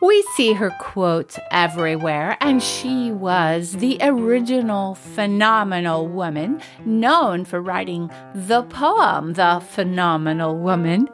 [0.00, 8.08] We see her quotes everywhere, and she was the original phenomenal woman known for writing
[8.32, 11.08] the poem, The Phenomenal Woman.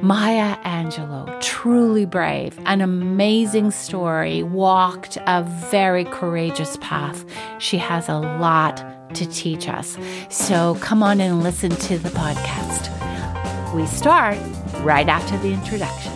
[0.00, 7.24] Maya Angelou, truly brave, an amazing story, walked a very courageous path.
[7.58, 8.84] She has a lot
[9.14, 9.98] to teach us.
[10.30, 12.94] So come on and listen to the podcast.
[13.74, 14.38] We start
[14.84, 16.07] right after the introduction.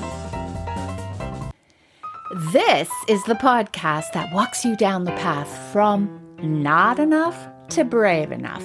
[2.35, 7.37] This is the podcast that walks you down the path from not enough
[7.69, 8.65] to brave enough.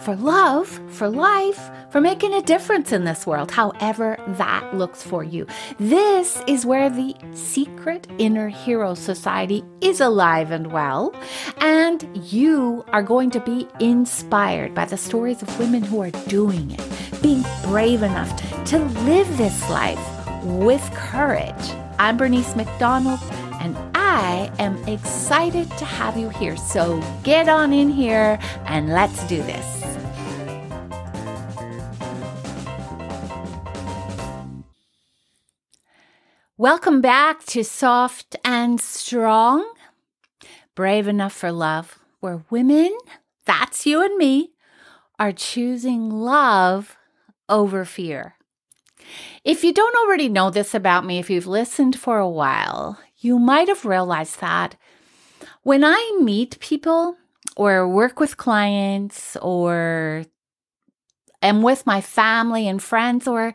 [0.00, 5.24] For love, for life, for making a difference in this world, however that looks for
[5.24, 5.46] you.
[5.78, 11.14] This is where the secret inner hero society is alive and well,
[11.56, 16.70] and you are going to be inspired by the stories of women who are doing
[16.70, 23.20] it, being brave enough to live this life with courage I'm Bernice McDonald,
[23.60, 26.56] and I am excited to have you here.
[26.56, 29.82] So get on in here and let's do this.
[36.58, 39.66] Welcome back to Soft and Strong,
[40.74, 42.96] Brave Enough for Love, where women,
[43.46, 44.52] that's you and me,
[45.18, 46.96] are choosing love
[47.48, 48.35] over fear.
[49.44, 53.38] If you don't already know this about me, if you've listened for a while, you
[53.38, 54.76] might have realized that
[55.62, 57.16] when I meet people
[57.56, 60.24] or work with clients or
[61.42, 63.54] am with my family and friends, or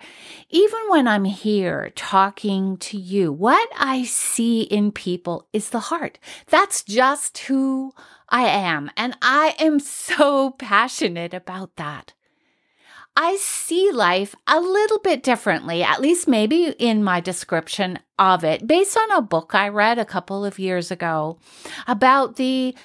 [0.49, 6.19] even when I'm here talking to you, what I see in people is the heart.
[6.47, 7.93] That's just who
[8.29, 8.91] I am.
[8.95, 12.13] And I am so passionate about that.
[13.15, 18.65] I see life a little bit differently, at least maybe in my description of it,
[18.65, 21.37] based on a book I read a couple of years ago
[21.87, 22.75] about the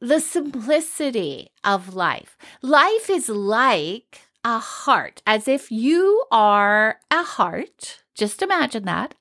[0.00, 2.36] the simplicity of life.
[2.62, 8.02] Life is like a heart, as if you are a heart.
[8.14, 9.14] Just imagine that.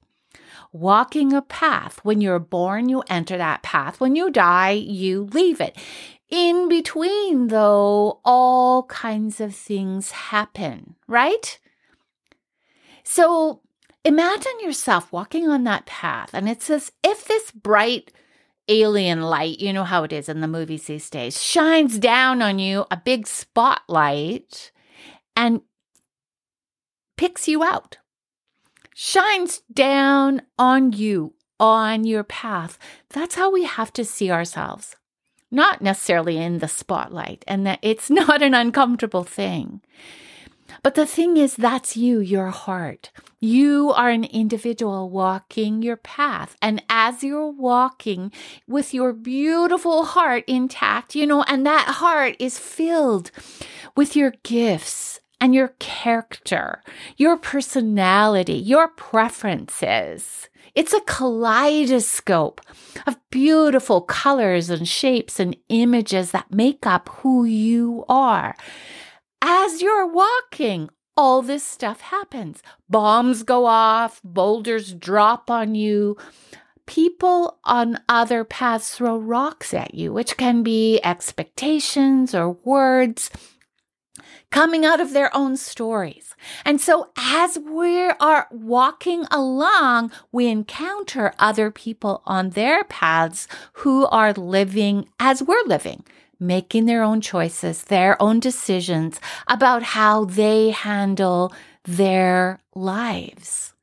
[0.71, 2.00] Walking a path.
[2.03, 4.00] When you're born, you enter that path.
[4.00, 5.77] When you die, you leave it.
[6.29, 11.57] In between, though, all kinds of things happen, right?
[13.03, 13.61] So
[14.03, 18.11] imagine yourself walking on that path, and it's as if this bright
[18.67, 22.59] alien light, you know how it is in the movies these days, shines down on
[22.59, 24.73] you, a big spotlight,
[25.33, 25.61] and
[27.15, 27.99] picks you out,
[28.94, 32.77] shines down on you, on your path.
[33.11, 34.96] That's how we have to see ourselves
[35.51, 39.81] not necessarily in the spotlight, and that it's not an uncomfortable thing.
[40.83, 43.11] But the thing is, that's you, your heart.
[43.39, 46.55] You are an individual walking your path.
[46.61, 48.31] And as you're walking
[48.67, 53.31] with your beautiful heart intact, you know, and that heart is filled
[53.95, 56.81] with your gifts and your character,
[57.15, 60.49] your personality, your preferences.
[60.77, 62.61] It's a kaleidoscope
[63.07, 68.55] of beautiful colors and shapes and images that make up who you are.
[69.41, 72.61] As you're walking, all this stuff happens.
[72.88, 76.15] Bombs go off, boulders drop on you.
[76.85, 83.31] People on other paths throw rocks at you, which can be expectations or words
[84.51, 86.26] coming out of their own stories.
[86.65, 94.05] And so as we are walking along, we encounter other people on their paths who
[94.07, 96.03] are living as we're living,
[96.39, 101.53] making their own choices, their own decisions about how they handle
[101.83, 103.73] their lives.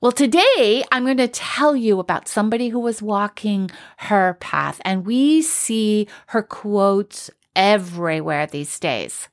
[0.00, 5.04] Well, today I'm going to tell you about somebody who was walking her path, and
[5.04, 9.28] we see her quotes everywhere these days.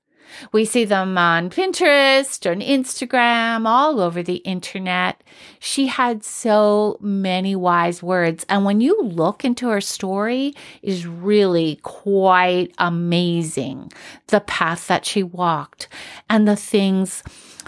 [0.52, 5.24] We see them on Pinterest, on Instagram, all over the internet.
[5.60, 8.46] She had so many wise words.
[8.50, 13.92] And when you look into her story, is really quite amazing.
[14.28, 15.88] The path that she walked
[16.30, 17.24] and the things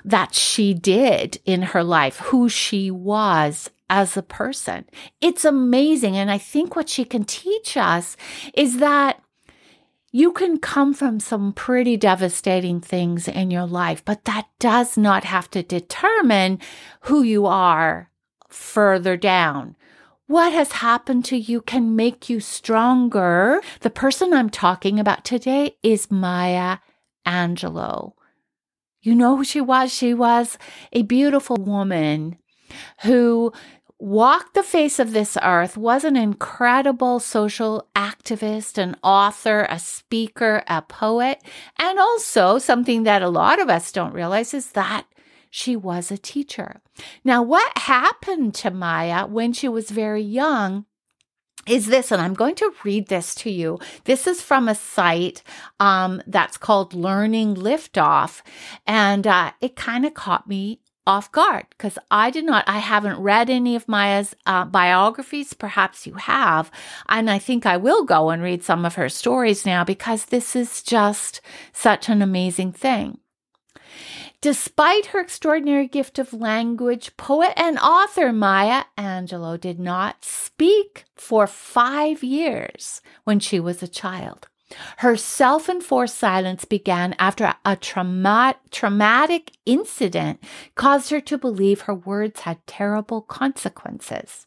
[0.06, 4.86] that she did in her life, who she was as a person.
[5.20, 6.16] It's amazing.
[6.16, 8.16] And I think what she can teach us
[8.54, 9.22] is that
[10.12, 15.24] you can come from some pretty devastating things in your life, but that does not
[15.24, 16.60] have to determine
[17.02, 18.10] who you are
[18.48, 19.76] further down.
[20.26, 23.62] What has happened to you can make you stronger.
[23.82, 26.78] The person I'm talking about today is Maya
[27.26, 28.14] Angelou.
[29.02, 29.94] You know who she was?
[29.94, 30.58] She was
[30.92, 32.38] a beautiful woman
[33.02, 33.54] who
[34.00, 40.64] walked the face of this earth, was an incredible social activist, an author, a speaker,
[40.68, 41.44] a poet,
[41.78, 45.06] and also something that a lot of us don't realize is that
[45.50, 46.82] she was a teacher.
[47.24, 50.86] Now, what happened to Maya when she was very young
[51.68, 53.80] is this, and I'm going to read this to you.
[54.06, 55.44] This is from a site
[55.80, 58.42] um, that's called Learning Liftoff,
[58.88, 63.20] and uh, it kind of caught me off guard because I did not, I haven't
[63.20, 65.54] read any of Maya's uh, biographies.
[65.54, 66.70] Perhaps you have.
[67.08, 70.56] And I think I will go and read some of her stories now because this
[70.56, 71.42] is just
[71.74, 73.20] such an amazing thing.
[74.42, 81.46] Despite her extraordinary gift of language, poet and author Maya Angelou did not speak for
[81.46, 84.48] five years when she was a child.
[84.98, 90.44] Her self enforced silence began after a trauma- traumatic incident
[90.76, 94.46] caused her to believe her words had terrible consequences.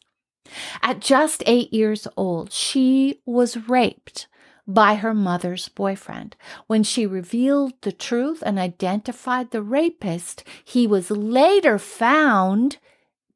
[0.83, 4.29] At just eight years old, she was raped
[4.67, 6.37] by her mother's boyfriend.
[6.67, 12.79] When she revealed the truth and identified the rapist, he was later found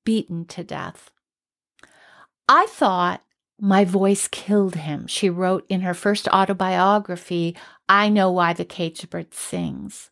[0.04, 1.10] beaten to death.
[2.48, 3.22] I thought
[3.60, 7.56] my voice killed him, she wrote in her first autobiography,
[7.88, 10.10] I Know Why the Caged Bird Sings.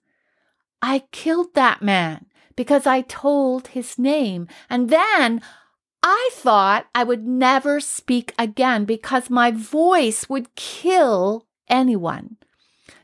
[0.81, 2.27] I killed that man
[2.57, 5.43] because I told his name, and then
[6.03, 12.37] I thought I would never speak again because my voice would kill anyone.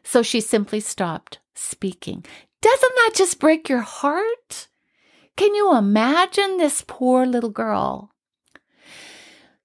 [0.03, 2.25] So she simply stopped speaking.
[2.63, 4.69] Doesn't that just break your heart?
[5.37, 8.13] Can you imagine this poor little girl?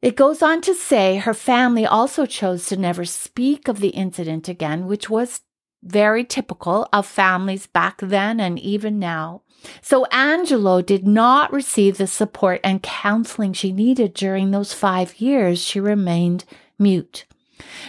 [0.05, 4.47] It goes on to say her family also chose to never speak of the incident
[4.47, 5.41] again, which was
[5.81, 9.41] very typical of families back then and even now.
[9.81, 15.59] So Angelou did not receive the support and counseling she needed during those five years.
[15.59, 16.45] She remained
[16.77, 17.25] mute.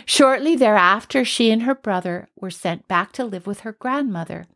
[0.07, 4.47] Shortly thereafter, she and her brother were sent back to live with her grandmother.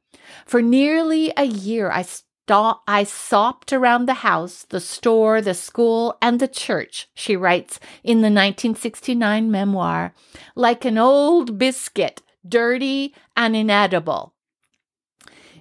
[0.46, 6.18] For nearly a year, I st- I sopped around the house, the store, the school,
[6.20, 10.12] and the church, she writes in the 1969 memoir,
[10.56, 14.34] like an old biscuit, dirty and inedible.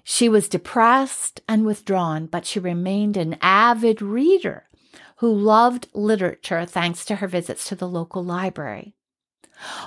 [0.03, 4.65] She was depressed and withdrawn, but she remained an avid reader
[5.17, 8.95] who loved literature thanks to her visits to the local library.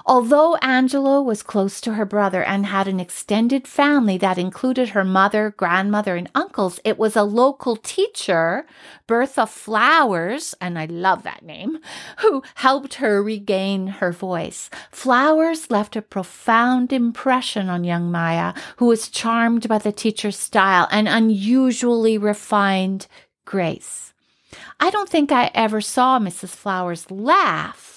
[0.04, 5.04] Although Angelou was close to her brother and had an extended family that included her
[5.04, 8.66] mother, grandmother, and uncles, it was a local teacher,
[9.06, 11.78] Bertha Flowers, and I love that name,
[12.18, 14.70] who helped her regain her voice.
[14.90, 20.88] Flowers left a profound impression on young Maya, who was charmed by the teacher's style
[20.90, 23.06] and unusually refined
[23.44, 24.12] grace.
[24.80, 26.50] I don't think I ever saw Mrs.
[26.50, 27.91] Flowers laugh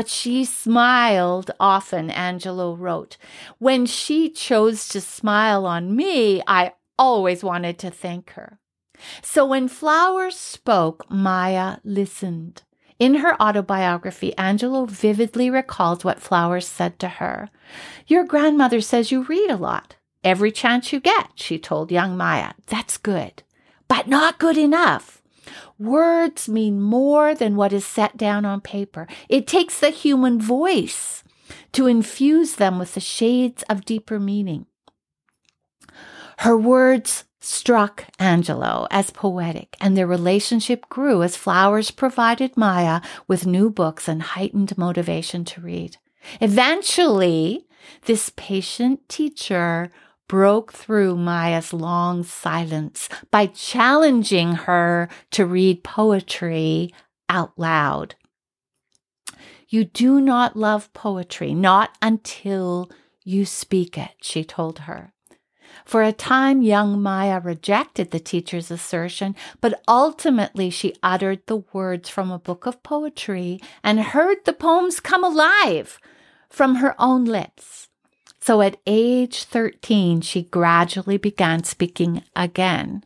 [0.00, 3.18] but she smiled often, Angelou wrote.
[3.58, 8.58] When she chose to smile on me, I always wanted to thank her.
[9.20, 12.62] So when Flowers spoke, Maya listened.
[12.98, 17.50] In her autobiography, Angelou vividly recalls what Flowers said to her.
[18.06, 19.96] Your grandmother says you read a lot.
[20.24, 22.54] Every chance you get, she told young Maya.
[22.68, 23.42] That's good,
[23.86, 25.19] but not good enough.
[25.78, 29.06] Words mean more than what is set down on paper.
[29.28, 31.22] It takes the human voice
[31.72, 34.66] to infuse them with the shades of deeper meaning.
[36.38, 43.46] Her words struck Angelou as poetic, and their relationship grew as Flowers provided Maya with
[43.46, 45.96] new books and heightened motivation to read.
[46.40, 47.66] Eventually,
[48.04, 49.90] this patient teacher
[50.30, 56.94] broke through Maya's long silence by challenging her to read poetry
[57.28, 58.14] out loud.
[59.68, 62.88] You do not love poetry, not until
[63.24, 65.12] you speak it, she told her.
[65.84, 72.08] For a time, young Maya rejected the teacher's assertion, but ultimately she uttered the words
[72.08, 75.98] from a book of poetry and heard the poems come alive
[76.48, 77.89] from her own lips.
[78.40, 83.04] So at age 13, she gradually began speaking again.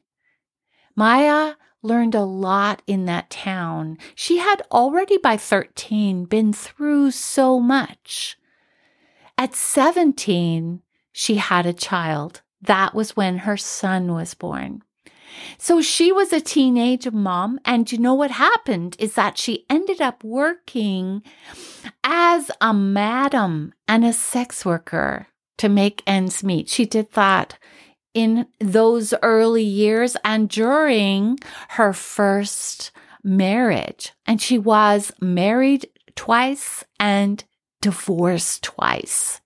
[0.95, 3.99] Maya learned a lot in that town.
[4.15, 8.39] She had already by 13 been through so much.
[9.37, 12.43] At 17, she had a child.
[12.63, 14.83] That was when her son was born.
[15.59, 17.59] So she was a teenage mom.
[17.65, 21.23] And you know what happened is that she ended up working
[22.03, 26.69] as a madam and a sex worker to make ends meet.
[26.69, 27.59] She did that
[28.15, 31.39] in those early years and during
[31.71, 32.93] her first
[33.25, 37.43] marriage, and she was married twice and
[37.81, 39.41] divorced twice.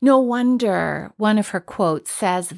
[0.00, 2.52] No wonder one of her quotes says,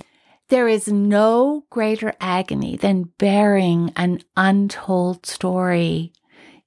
[0.51, 6.13] There is no greater agony than bearing an untold story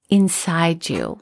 [0.08, 1.20] inside you.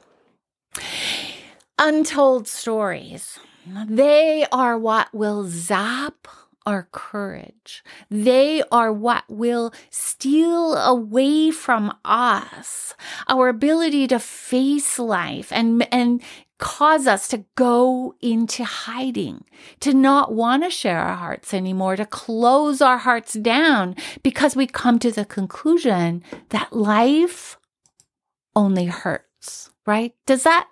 [1.77, 3.41] Untold stories.
[3.89, 6.29] They are what will zap
[6.65, 7.83] our courage.
[8.09, 12.95] They are what will steal away from us
[13.27, 16.23] our ability to face life and, and
[16.63, 19.45] cause us to go into hiding,
[19.81, 24.69] to not want to share our hearts anymore, to close our hearts down because we
[24.69, 27.59] come to the conclusion that life
[28.55, 30.15] only hurts, right?
[30.25, 30.69] Does that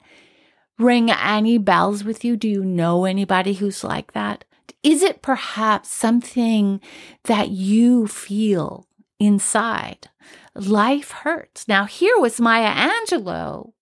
[0.79, 2.37] ring any bells with you?
[2.37, 4.45] Do you know anybody who's like that?
[4.85, 6.81] Is it perhaps something
[7.25, 8.87] that you feel
[9.19, 10.09] inside?
[10.55, 11.67] Life hurts.
[11.67, 13.73] Now, here was Maya Angelou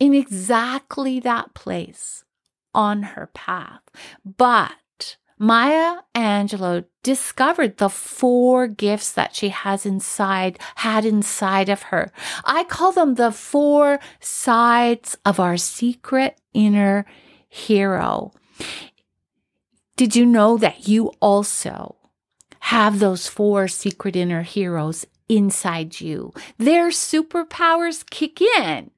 [0.00, 2.24] in exactly that place
[2.74, 3.82] on her path.
[4.24, 12.10] But Maya Angelou discovered the four gifts that she has inside, had inside of her.
[12.44, 17.06] I call them the four sides of our secret inner
[17.48, 18.32] hero.
[19.96, 21.96] Did you know that you also
[22.60, 26.32] have those four secret inner heroes inside you?
[26.58, 28.90] Their superpowers kick in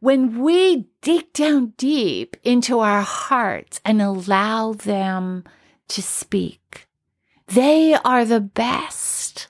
[0.00, 5.44] when we dig down deep into our hearts and allow them
[5.88, 6.86] to speak.
[7.48, 9.48] They are the best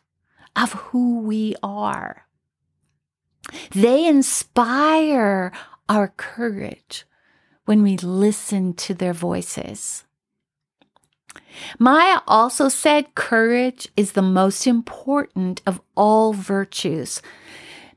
[0.57, 2.27] of who we are.
[3.73, 5.53] They inspire
[5.89, 7.05] our courage
[7.65, 10.05] when we listen to their voices.
[11.79, 17.21] Maya also said courage is the most important of all virtues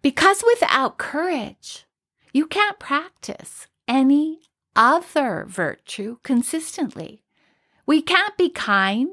[0.02, 1.86] because without courage,
[2.32, 4.40] you can't practice any
[4.76, 7.24] other virtue consistently.
[7.86, 9.10] We can't be kind,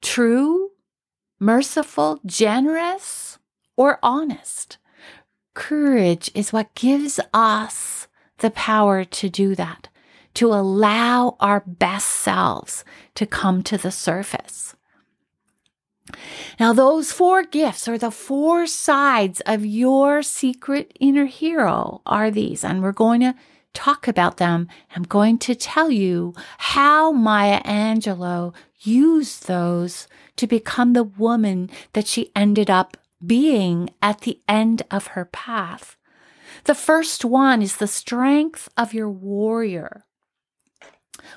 [0.00, 0.70] true,
[1.38, 3.38] merciful, generous,
[3.76, 4.78] or honest.
[5.54, 8.08] Courage is what gives us
[8.38, 9.88] the power to do that
[10.34, 12.84] to allow our best selves
[13.14, 14.74] to come to the surface.
[16.58, 22.64] Now, those four gifts or the four sides of your secret inner hero are these,
[22.64, 23.34] and we're going to
[23.74, 24.68] talk about them.
[24.94, 32.06] I'm going to tell you how Maya Angelou used those to become the woman that
[32.06, 35.96] she ended up being at the end of her path.
[36.64, 40.04] The first one is the strength of your warrior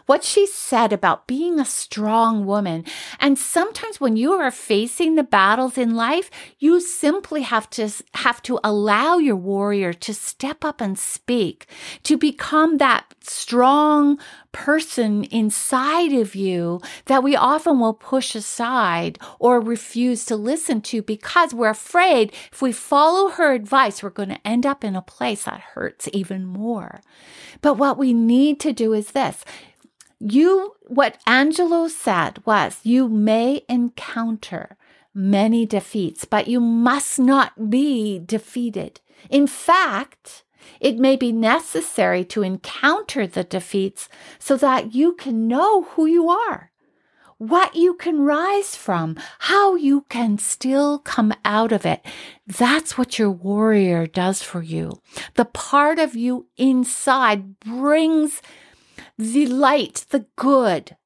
[0.05, 2.83] what she said about being a strong woman.
[3.19, 8.41] And sometimes when you are facing the battles in life, you simply have to have
[8.43, 11.67] to allow your warrior to step up and speak,
[12.03, 14.19] to become that strong
[14.51, 21.01] person inside of you that we often will push aside or refuse to listen to
[21.01, 25.01] because we're afraid if we follow her advice, we're going to end up in a
[25.01, 27.01] place that hurts even more.
[27.61, 29.43] But what we need to do is this
[30.19, 34.77] you, what Angelou said was, you may encounter
[35.13, 38.99] many defeats, but you must not be defeated.
[39.29, 40.43] In fact,
[40.79, 46.29] it may be necessary to encounter the defeats so that you can know who you
[46.29, 46.71] are,
[47.37, 52.05] what you can rise from, how you can still come out of it.
[52.47, 55.01] That's what your warrior does for you.
[55.35, 58.41] The part of you inside brings
[59.17, 60.97] the light, the good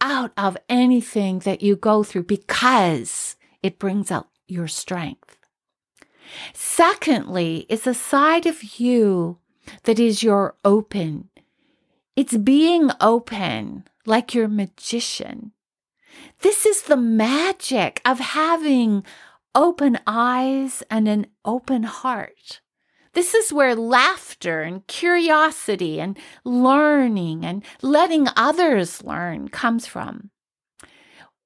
[0.00, 5.38] out of anything that you go through because it brings out your strength.
[6.52, 9.38] Secondly, it's a side of you
[9.84, 11.28] that is your open.
[12.16, 15.52] It's being open like your magician.
[16.40, 19.04] This is the magic of having
[19.54, 22.60] open eyes and an open heart.
[23.14, 30.30] This is where laughter and curiosity and learning and letting others learn comes from.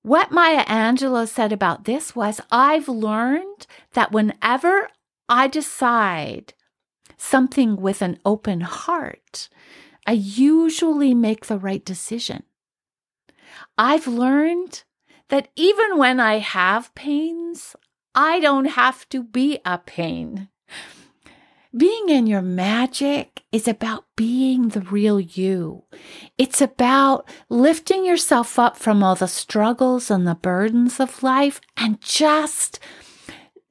[0.03, 4.89] What Maya Angelou said about this was I've learned that whenever
[5.29, 6.55] I decide
[7.19, 9.51] something with an open heart,
[10.07, 12.45] I usually make the right decision.
[13.77, 14.85] I've learned
[15.29, 17.77] that even when I have pains,
[18.15, 20.49] I don't have to be a pain.
[21.77, 25.85] Being in your magic is about being the real you.
[26.39, 32.01] It's about lifting yourself up from all the struggles and the burdens of life and
[32.01, 32.81] just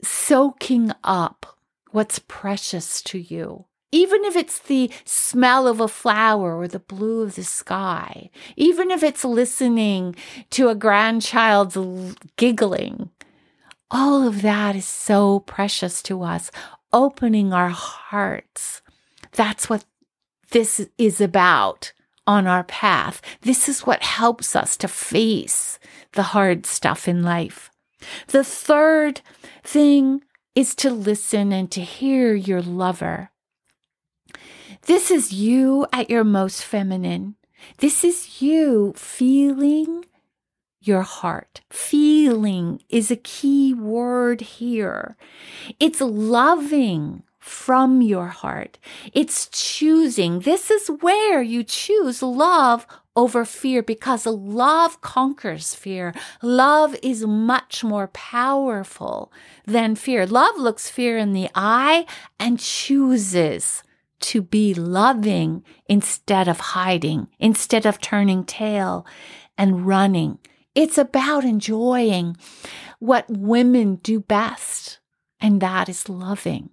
[0.04, 1.58] soaking up
[1.90, 3.66] what's precious to you.
[3.92, 8.92] Even if it's the smell of a flower or the blue of the sky, even
[8.92, 10.16] if it's listening
[10.52, 13.10] to a grandchild's giggling,
[13.90, 16.52] all of that is so precious to us.
[16.94, 18.82] Opening our hearts.
[19.34, 19.86] That's what
[20.52, 21.94] this is about
[22.26, 23.22] on our path.
[23.42, 25.80] This is what helps us to face
[26.14, 27.70] the hard stuff in life.
[28.28, 29.22] The third
[29.64, 30.24] thing
[30.56, 33.32] is to listen and to hear your lover.
[34.84, 37.36] This is you at your most feminine.
[37.78, 40.06] This is you feeling
[40.88, 41.62] your heart.
[41.70, 45.18] Feeling is a key word here.
[45.80, 48.78] It's loving from your heart.
[49.14, 50.40] It's choosing.
[50.40, 56.14] This is where you choose love over fear because love conquers fear.
[56.42, 59.32] Love is much more powerful
[59.66, 60.26] than fear.
[60.28, 62.06] Love looks fear in the eye
[62.40, 63.82] and chooses
[64.20, 69.06] to be loving instead of hiding, instead of turning tail
[69.58, 70.38] and running.
[70.78, 72.38] It's about enjoying
[73.00, 75.00] what women do best,
[75.42, 76.70] and that is loving.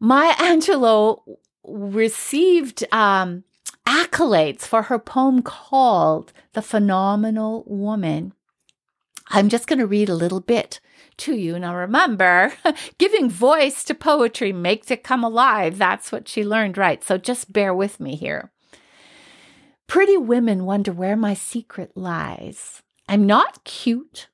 [0.00, 1.20] Maya Angelou
[1.64, 3.44] received um,
[3.86, 8.32] accolades for her poem called The Phenomenal Woman.
[9.28, 10.80] I'm just going to read a little bit
[11.18, 11.58] to you.
[11.58, 12.54] Now, remember,
[12.96, 15.76] giving voice to poetry makes it come alive.
[15.76, 17.04] That's what she learned, right?
[17.04, 18.50] So just bear with me here.
[19.88, 22.82] Pretty women wonder where my secret lies.
[23.08, 24.28] I'm not cute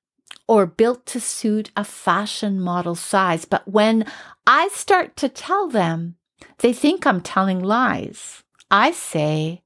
[0.48, 3.44] or built to suit a fashion model size.
[3.44, 4.04] But when
[4.46, 6.16] I start to tell them,
[6.58, 8.42] they think I'm telling lies.
[8.68, 9.62] I say,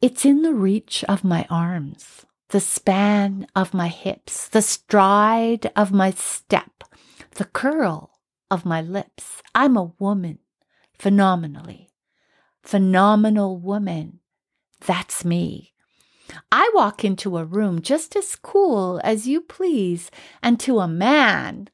[0.00, 5.92] it's in the reach of my arms, the span of my hips, the stride of
[5.92, 6.82] my step,
[7.32, 8.18] the curl
[8.50, 9.42] of my lips.
[9.54, 10.38] I'm a woman,
[10.94, 11.90] phenomenally.
[12.62, 14.20] Phenomenal woman.
[14.86, 15.72] That's me.
[16.52, 20.10] I walk into a room just as cool as you please,
[20.42, 21.68] and to a man,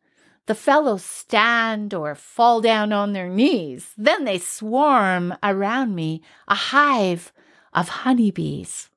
[0.47, 3.93] the fellows stand or fall down on their knees.
[3.97, 7.33] Then they swarm around me, a hive
[7.73, 8.91] of honeybees.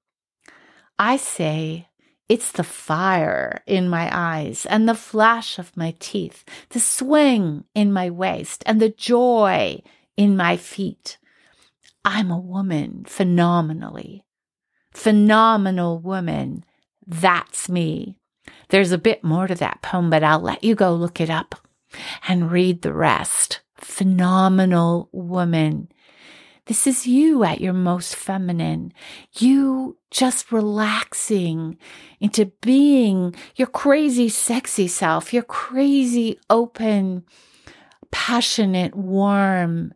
[0.99, 1.87] I say,
[2.27, 7.93] it's the fire in my eyes and the flash of my teeth, the swing in
[7.93, 9.81] my waist and the joy
[10.17, 11.17] in my feet.
[12.07, 14.23] I'm a woman phenomenally
[14.97, 16.65] phenomenal woman.
[17.05, 18.17] That's me.
[18.69, 21.55] There's a bit more to that poem, but I'll let you go look it up
[22.27, 23.61] and read the rest.
[23.75, 25.89] Phenomenal woman.
[26.65, 28.91] This is you at your most feminine.
[29.37, 31.77] You just relaxing
[32.19, 37.23] into being your crazy, sexy self, your crazy, open,
[38.11, 39.93] passionate, warm,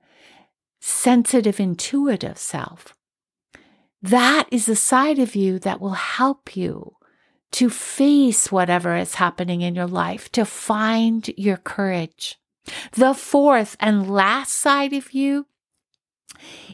[0.82, 2.94] sensitive, intuitive self.
[4.02, 6.96] That is the side of you that will help you
[7.52, 12.39] to face whatever is happening in your life, to find your courage.
[12.94, 15.48] The fourth and last side of you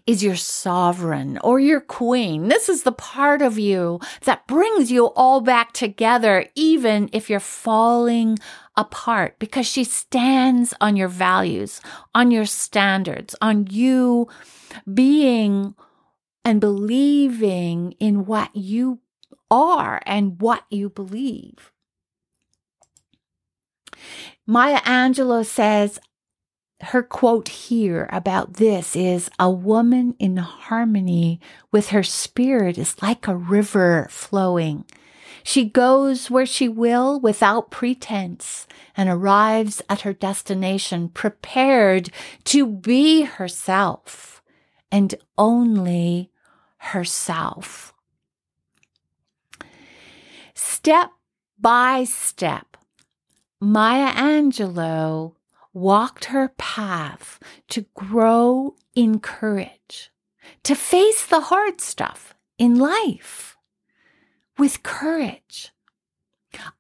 [0.06, 2.47] is your sovereign or your queen.
[2.47, 7.39] This is the part of you that brings you all back together, even if you're
[7.39, 8.38] falling
[8.75, 11.82] apart, because she stands on your values,
[12.13, 14.27] on your standards, on you
[14.93, 15.75] being
[16.45, 18.99] and believing in what you
[19.51, 21.71] are and what you believe.
[24.45, 25.99] Maya Angelou says,
[26.81, 31.39] her quote here about this is a woman in harmony
[31.71, 34.85] with her spirit is like a river flowing.
[35.43, 42.09] She goes where she will without pretense and arrives at her destination prepared
[42.45, 44.43] to be herself
[44.91, 46.31] and only
[46.77, 47.93] herself.
[50.53, 51.11] Step
[51.59, 52.77] by step,
[53.59, 55.33] Maya Angelou
[55.77, 60.11] walked her path to grow in courage,
[60.63, 63.55] to face the hard stuff in life
[64.57, 65.71] with courage.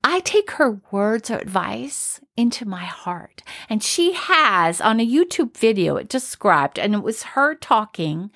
[0.03, 3.43] I take her words of advice into my heart.
[3.69, 8.31] And she has on a YouTube video it described, and it was her talking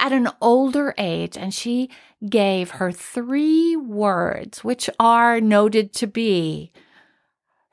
[0.00, 1.88] at an older age, and she
[2.28, 6.72] gave her three words, which are noted to be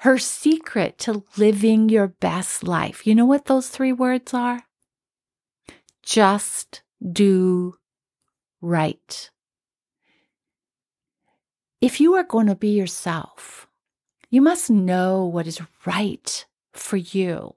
[0.01, 3.05] her secret to living your best life.
[3.05, 4.63] You know what those three words are?
[6.03, 7.75] Just do
[8.61, 9.29] right.
[11.81, 13.67] If you are going to be yourself,
[14.33, 17.55] You must know what is right for you.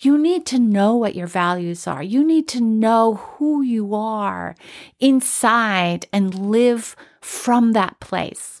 [0.00, 2.02] You need to know what your values are.
[2.02, 4.54] You need to know who you are
[5.00, 8.59] inside and live from that place.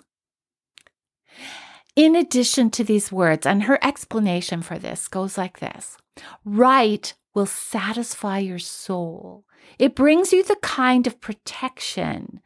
[2.00, 5.98] In addition to these words, and her explanation for this goes like this
[6.46, 9.44] right will satisfy your soul.
[9.78, 12.40] It brings you the kind of protection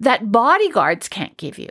[0.00, 1.68] that bodyguards can't give you.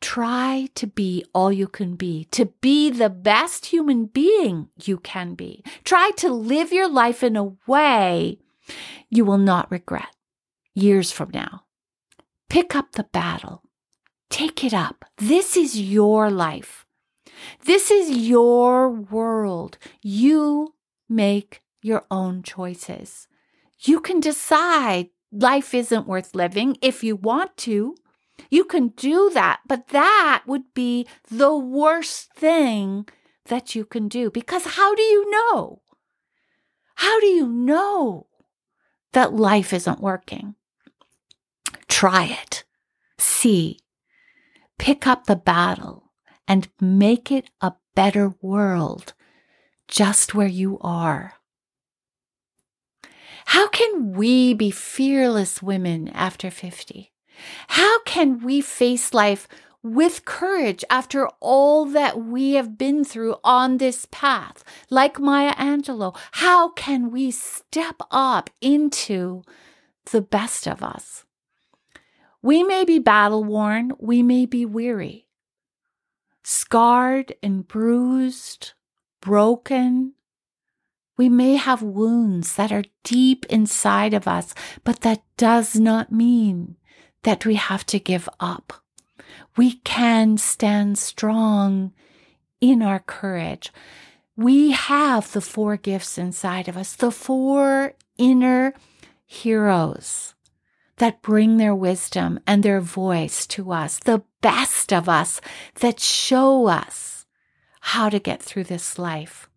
[0.00, 5.34] Try to be all you can be, to be the best human being you can
[5.34, 5.64] be.
[5.82, 8.38] Try to live your life in a way
[9.10, 10.14] you will not regret
[10.76, 11.64] years from now.
[12.48, 13.64] Pick up the battle.
[14.32, 15.04] Take it up.
[15.18, 16.86] This is your life.
[17.66, 19.76] This is your world.
[20.00, 20.74] You
[21.06, 23.28] make your own choices.
[23.80, 27.94] You can decide life isn't worth living if you want to.
[28.48, 33.06] You can do that, but that would be the worst thing
[33.46, 35.82] that you can do because how do you know?
[36.94, 38.28] How do you know
[39.12, 40.54] that life isn't working?
[41.86, 42.64] Try it.
[43.18, 43.81] See.
[44.82, 46.10] Pick up the battle
[46.48, 49.12] and make it a better world
[49.86, 51.34] just where you are.
[53.44, 57.12] How can we be fearless women after 50?
[57.68, 59.46] How can we face life
[59.84, 64.64] with courage after all that we have been through on this path?
[64.90, 69.44] Like Maya Angelou, how can we step up into
[70.10, 71.24] the best of us?
[72.42, 75.28] We may be battle worn, we may be weary,
[76.42, 78.72] scarred and bruised,
[79.20, 80.14] broken.
[81.16, 86.76] We may have wounds that are deep inside of us, but that does not mean
[87.22, 88.72] that we have to give up.
[89.56, 91.92] We can stand strong
[92.60, 93.70] in our courage.
[94.36, 98.74] We have the four gifts inside of us, the four inner
[99.26, 100.34] heroes
[101.02, 105.40] that bring their wisdom and their voice to us, the best of us
[105.80, 107.26] that show us
[107.80, 109.48] how to get through this life.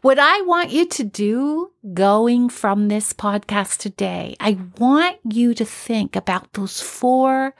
[0.00, 5.64] What I want you to do going from this podcast today, I want you to
[5.66, 7.54] think about those four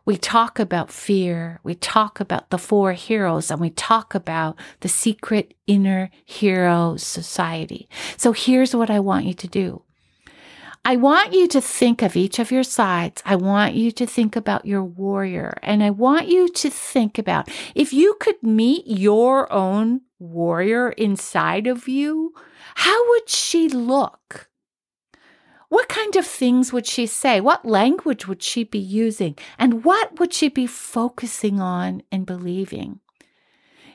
[0.05, 4.89] we talk about fear, we talk about the four heroes, and we talk about the
[4.89, 7.87] secret inner hero society.
[8.17, 9.83] So here's what I want you to do.
[10.85, 13.23] I want you to think of each of your sides.
[13.25, 15.57] I want you to think about your warrior.
[15.63, 21.67] And I want you to think about if you could meet your own warrior inside
[21.67, 22.33] of you,
[22.75, 24.49] how would she look?
[25.73, 27.41] What kind of things would she say?
[27.41, 29.35] What language would she be using?
[29.57, 32.99] And what would she be focusing on and believing?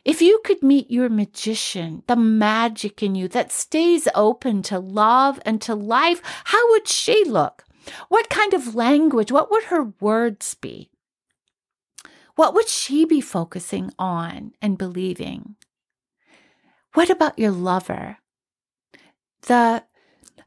[0.05, 5.39] If you could meet your magician, the magic in you that stays open to love
[5.47, 7.65] and to life, how would she look?
[8.09, 9.31] What kind of language?
[9.31, 10.91] What would her words be?
[12.35, 15.55] What would she be focusing on and believing?
[16.95, 18.19] What about your lover?
[19.43, 19.85] The,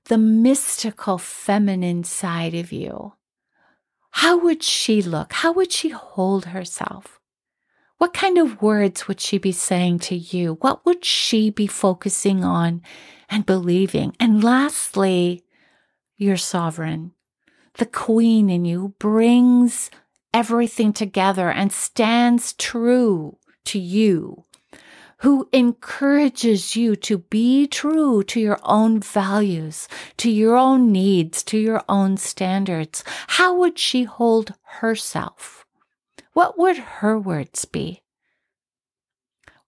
[0.05, 3.13] the mystical feminine side of you.
[4.11, 5.33] How would she look?
[5.33, 7.19] How would she hold herself?
[7.97, 10.57] What kind of words would she be saying to you?
[10.61, 12.81] What would she be focusing on
[13.29, 14.15] and believing?
[14.19, 15.43] And lastly,
[16.17, 17.11] your sovereign,
[17.75, 19.91] the queen in you brings
[20.33, 24.45] everything together and stands true to you,
[25.21, 31.57] who encourages you to be true to your own values, to your own needs, to
[31.57, 33.03] your own standards.
[33.27, 35.65] How would she hold herself?
[36.33, 38.01] What would her words be?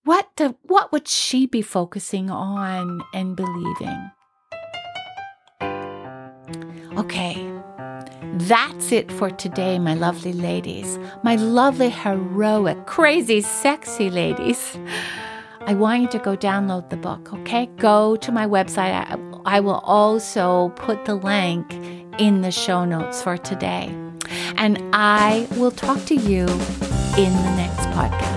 [0.04, 4.12] What, do, what would she be focusing on and believing?
[6.98, 7.52] Okay,
[8.34, 14.78] that's it for today, my lovely ladies, my lovely, heroic, crazy, sexy ladies.
[15.66, 17.68] I want you to go download the book, okay?
[17.78, 18.92] Go to my website.
[18.94, 21.74] I, I will also put the link
[22.20, 23.96] in the show notes for today.
[24.58, 26.42] And I will talk to you
[27.18, 28.33] in the next podcast.